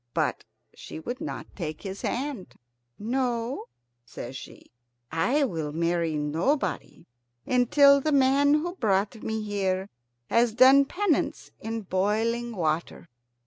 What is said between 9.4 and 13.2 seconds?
here has done penance in boiling water."